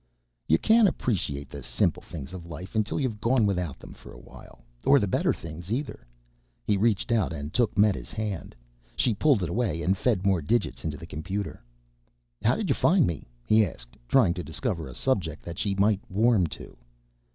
[0.47, 4.11] "You can't appreciate the simple things of life until you have gone without them for
[4.11, 4.63] a while.
[4.83, 6.07] Or the better things either."
[6.65, 8.55] He reached out and took Meta's hand.
[8.95, 11.63] She pulled it away and fed more digits into the computer.
[12.41, 16.01] "How did you find me?" he asked, trying to discover a subject that she might
[16.09, 16.77] warm to.